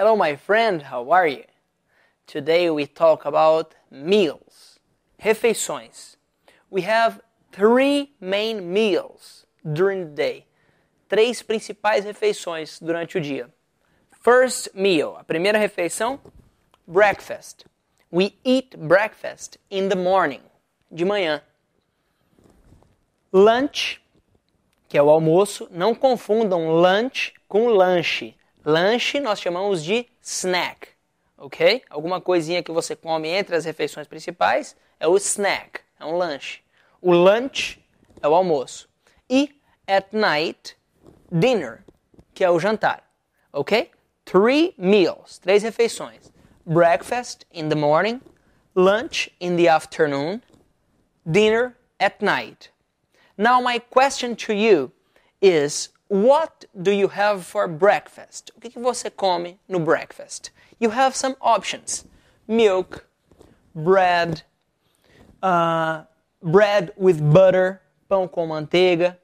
Hello, 0.00 0.16
my 0.16 0.34
friend, 0.34 0.80
how 0.84 1.10
are 1.10 1.26
you? 1.26 1.44
Today 2.26 2.70
we 2.70 2.86
talk 2.86 3.26
about 3.26 3.74
meals, 3.90 4.78
refeições. 5.22 6.16
We 6.70 6.80
have 6.88 7.20
three 7.52 8.14
main 8.18 8.72
meals 8.72 9.44
during 9.62 10.06
the 10.06 10.14
day. 10.14 10.46
Três 11.10 11.42
principais 11.42 12.06
refeições 12.06 12.80
durante 12.80 13.18
o 13.18 13.20
dia. 13.20 13.50
First 14.10 14.70
meal, 14.74 15.18
a 15.18 15.22
primeira 15.22 15.58
refeição, 15.58 16.18
breakfast. 16.88 17.66
We 18.10 18.38
eat 18.42 18.78
breakfast 18.78 19.58
in 19.70 19.90
the 19.90 19.96
morning, 19.96 20.40
de 20.90 21.04
manhã. 21.04 21.42
Lunch, 23.30 24.00
que 24.88 24.96
é 24.96 25.02
o 25.02 25.10
almoço, 25.10 25.68
não 25.70 25.94
confundam 25.94 26.70
lunch 26.70 27.34
com 27.46 27.68
lanche. 27.68 28.34
Lanche 28.64 29.20
nós 29.20 29.40
chamamos 29.40 29.82
de 29.82 30.06
snack, 30.22 30.88
ok? 31.38 31.82
Alguma 31.88 32.20
coisinha 32.20 32.62
que 32.62 32.70
você 32.70 32.94
come 32.94 33.28
entre 33.28 33.56
as 33.56 33.64
refeições 33.64 34.06
principais 34.06 34.76
é 34.98 35.08
o 35.08 35.16
snack, 35.16 35.80
é 35.98 36.04
um 36.04 36.16
lanche. 36.16 36.60
O 37.00 37.12
lunch 37.12 37.82
é 38.20 38.28
o 38.28 38.34
almoço. 38.34 38.86
E 39.28 39.58
at 39.86 40.08
night, 40.12 40.76
dinner, 41.32 41.82
que 42.34 42.44
é 42.44 42.50
o 42.50 42.60
jantar, 42.60 43.02
ok? 43.52 43.90
Three 44.26 44.74
meals, 44.76 45.38
três 45.38 45.62
refeições. 45.62 46.30
Breakfast 46.66 47.46
in 47.52 47.70
the 47.70 47.74
morning, 47.74 48.20
lunch 48.74 49.34
in 49.40 49.56
the 49.56 49.68
afternoon, 49.68 50.42
dinner 51.24 51.74
at 51.98 52.22
night. 52.22 52.70
Now 53.38 53.62
my 53.62 53.80
question 53.80 54.36
to 54.36 54.52
you 54.52 54.92
is 55.40 55.88
What 56.10 56.64
do 56.74 56.90
you 56.90 57.06
have 57.06 57.46
for 57.46 57.68
breakfast? 57.68 58.50
O 58.56 58.60
que, 58.60 58.68
que 58.68 58.80
você 58.80 59.08
come 59.16 59.60
no 59.68 59.78
breakfast? 59.78 60.50
You 60.80 60.90
have 60.90 61.14
some 61.14 61.36
options: 61.40 62.04
milk, 62.48 63.06
bread, 63.76 64.42
uh, 65.40 66.02
bread 66.42 66.92
with 66.96 67.20
butter, 67.32 67.80
pão 68.08 68.28
com 68.28 68.48
manteiga, 68.48 69.18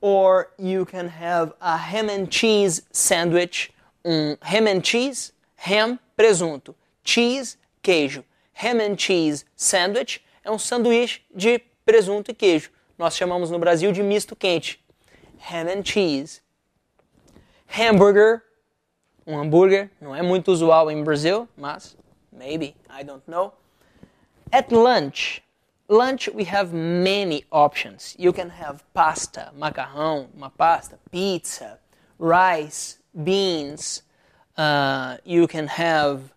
or 0.00 0.52
you 0.56 0.86
can 0.86 1.08
have 1.08 1.52
a 1.60 1.76
ham 1.76 2.08
and 2.08 2.32
cheese 2.32 2.82
sandwich, 2.92 3.72
um 4.04 4.36
ham 4.40 4.68
and 4.68 4.86
cheese, 4.86 5.32
ham, 5.56 5.98
presunto, 6.16 6.76
cheese, 7.02 7.56
queijo. 7.82 8.22
Ham 8.52 8.78
and 8.78 8.96
cheese 8.96 9.44
sandwich 9.56 10.24
é 10.44 10.50
um 10.50 10.60
sanduíche 10.60 11.22
de 11.34 11.58
presunto 11.84 12.30
e 12.30 12.34
queijo. 12.34 12.70
Nós 12.96 13.16
chamamos 13.16 13.50
no 13.50 13.58
Brasil 13.58 13.90
de 13.90 14.00
misto 14.00 14.36
quente 14.36 14.78
ham 15.40 15.68
and 15.68 15.84
cheese. 15.84 16.40
Hamburger, 17.66 18.42
um 19.26 19.38
hambúrguer, 19.38 19.90
não 20.00 20.14
é 20.14 20.22
muito 20.22 20.50
usual 20.50 20.90
em 20.90 21.02
Brasil, 21.04 21.48
mas 21.56 21.96
maybe, 22.32 22.74
I 22.88 23.04
don't 23.04 23.22
know. 23.26 23.52
At 24.52 24.72
lunch, 24.72 25.42
lunch 25.88 26.28
we 26.28 26.44
have 26.44 26.72
many 26.72 27.44
options. 27.50 28.16
You 28.18 28.32
can 28.32 28.50
have 28.50 28.82
pasta, 28.92 29.52
macarrão, 29.56 30.28
uma 30.34 30.50
pasta, 30.50 30.98
pizza, 31.10 31.78
rice, 32.18 32.98
beans. 33.14 34.02
Uh, 34.56 35.16
you 35.24 35.46
can 35.46 35.68
have 35.68 36.32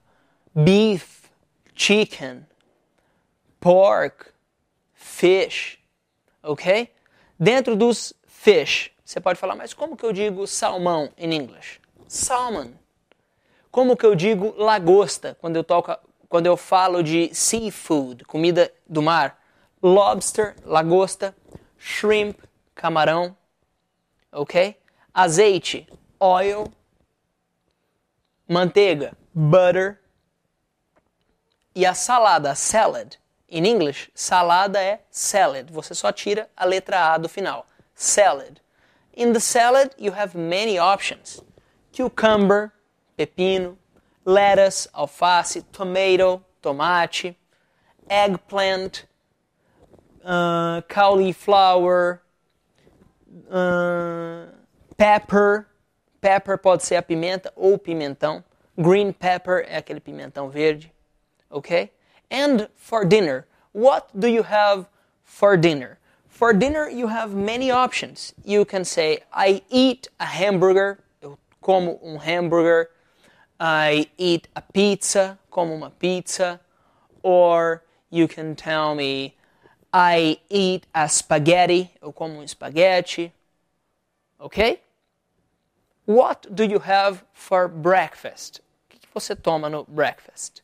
beef, 0.64 1.30
chicken, 1.76 2.46
pork, 3.59 4.34
fish, 4.94 5.80
ok? 6.44 6.92
Dentro 7.42 7.76
dos 7.76 8.14
fish, 8.28 8.92
você 9.14 9.22
pode 9.22 9.39
falar, 9.39 9.56
mas 9.56 9.75
como 9.75 9.95
que 9.95 10.03
eu 10.03 10.11
digo 10.11 10.47
salmão 10.47 11.11
em 11.16 11.36
inglês? 11.36 11.80
Salmon. 12.08 12.72
Como 13.69 13.96
que 13.96 14.03
eu 14.03 14.16
digo 14.16 14.56
lagosta 14.57 15.38
quando 15.40 15.56
eu, 15.56 15.63
toco, 15.63 15.96
quando 16.28 16.47
eu 16.47 16.57
falo 16.57 17.03
de 17.03 17.29
seafood, 17.31 18.25
comida 18.25 18.74
do 18.90 19.03
mar? 19.03 19.40
Lobster, 19.84 20.56
lagosta. 20.66 21.35
Shrimp, 21.78 22.40
camarão. 22.74 23.38
Ok? 24.31 24.81
Azeite, 25.13 25.88
oil. 26.19 26.74
Manteiga, 28.47 29.16
butter. 29.31 30.01
E 31.75 31.85
a 31.85 31.94
salada, 31.94 32.56
salad. 32.56 33.13
Em 33.47 33.68
inglês, 33.68 34.09
salada 34.16 34.81
é 34.81 35.03
salad. 35.12 35.69
Você 35.72 35.94
só 35.94 36.12
tira 36.12 36.50
a 36.57 36.66
letra 36.66 37.13
A 37.13 37.18
do 37.19 37.30
final. 37.30 37.68
Salad. 37.94 38.62
In 39.13 39.34
the 39.34 39.40
salad, 39.40 39.94
you 39.97 40.12
have 40.12 40.34
many 40.34 40.78
options 40.78 41.41
cucumber, 41.91 42.74
pepino, 43.18 43.78
lettuce, 44.25 44.88
alface, 44.96 45.63
tomato, 45.72 46.44
tomate, 46.63 47.35
eggplant, 48.09 49.06
uh, 50.25 50.81
cauliflower, 50.88 52.24
uh, 53.51 54.46
pepper. 54.97 55.68
Pepper 56.19 56.57
pode 56.57 56.84
ser 56.84 56.95
a 56.95 57.01
pimenta 57.01 57.51
ou 57.56 57.78
pimentão. 57.78 58.44
Green 58.80 59.12
pepper 59.12 59.66
é 59.68 59.78
aquele 59.78 60.00
pimentão 60.00 60.50
verde. 60.50 60.91
Okay? 61.51 61.91
And 62.31 62.68
for 62.75 63.06
dinner, 63.06 63.45
what 63.74 64.07
do 64.18 64.28
you 64.28 64.41
have 64.41 64.88
for 65.24 65.56
dinner? 65.56 66.00
For 66.33 66.51
dinner, 66.51 66.89
you 66.89 67.09
have 67.09 67.35
many 67.35 67.69
options. 67.69 68.33
You 68.44 68.66
can 68.66 68.85
say, 68.85 69.19
I 69.31 69.61
eat 69.69 70.07
a 70.19 70.25
hamburger, 70.25 70.97
eu 71.21 71.38
como 71.61 71.99
um 72.01 72.17
hambúrguer. 72.17 72.88
I 73.59 74.07
eat 74.17 74.47
a 74.55 74.61
pizza, 74.61 75.38
como 75.51 75.75
uma 75.75 75.91
pizza. 75.91 76.59
Or 77.21 77.83
you 78.09 78.27
can 78.27 78.55
tell 78.55 78.95
me, 78.95 79.35
I 79.94 80.39
eat 80.49 80.88
a 80.95 81.07
spaghetti, 81.07 81.91
eu 82.01 82.11
como 82.11 82.39
um 82.39 82.44
espaguete. 82.44 83.31
Ok? 84.39 84.81
What 86.05 86.55
do 86.55 86.65
you 86.65 86.79
have 86.79 87.23
for 87.31 87.67
breakfast? 87.67 88.59
O 88.91 88.97
que 89.00 89.07
você 89.13 89.35
toma 89.35 89.69
no 89.69 89.83
breakfast? 89.83 90.63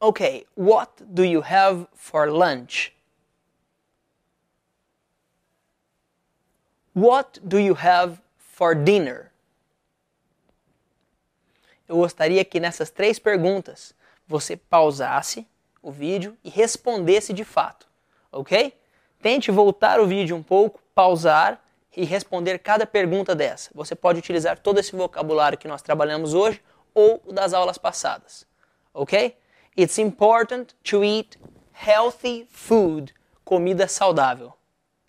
Ok, 0.00 0.46
what 0.56 0.90
do 1.14 1.22
you 1.22 1.42
have 1.42 1.86
for 1.94 2.28
lunch? 2.28 2.92
What 6.94 7.40
do 7.42 7.58
you 7.58 7.74
have 7.74 8.18
for 8.36 8.74
dinner? 8.74 9.32
Eu 11.88 11.96
gostaria 11.96 12.44
que 12.44 12.60
nessas 12.60 12.90
três 12.90 13.18
perguntas 13.18 13.94
você 14.26 14.58
pausasse 14.58 15.46
o 15.82 15.90
vídeo 15.90 16.36
e 16.44 16.50
respondesse 16.50 17.32
de 17.32 17.44
fato, 17.44 17.88
ok? 18.30 18.78
Tente 19.22 19.50
voltar 19.50 20.00
o 20.00 20.06
vídeo 20.06 20.36
um 20.36 20.42
pouco, 20.42 20.82
pausar 20.94 21.64
e 21.96 22.04
responder 22.04 22.58
cada 22.58 22.86
pergunta 22.86 23.34
dessa. 23.34 23.70
Você 23.74 23.94
pode 23.94 24.18
utilizar 24.18 24.58
todo 24.58 24.78
esse 24.78 24.94
vocabulário 24.94 25.56
que 25.56 25.68
nós 25.68 25.80
trabalhamos 25.80 26.34
hoje 26.34 26.62
ou 26.94 27.22
das 27.32 27.54
aulas 27.54 27.78
passadas, 27.78 28.46
ok? 28.92 29.34
It's 29.74 29.96
important 29.96 30.74
to 30.84 31.02
eat 31.02 31.38
healthy 31.72 32.46
food, 32.50 33.14
comida 33.44 33.88
saudável. 33.88 34.52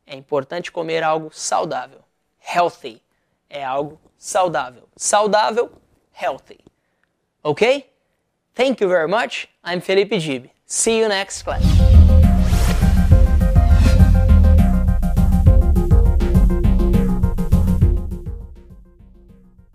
É 0.05 0.15
importante 0.15 0.71
comer 0.71 1.03
algo 1.03 1.29
saudável. 1.31 1.99
Healthy 2.39 3.01
é 3.49 3.63
algo 3.63 3.99
saudável. 4.17 4.87
Saudável, 4.95 5.71
healthy. 6.11 6.59
Ok? 7.41 7.89
Thank 8.53 8.81
you 8.81 8.89
very 8.89 9.07
much. 9.07 9.47
I'm 9.63 9.81
Felipe 9.81 10.19
Gib. 10.19 10.49
See 10.65 10.99
you 10.99 11.07
next 11.07 11.43
class. 11.43 11.63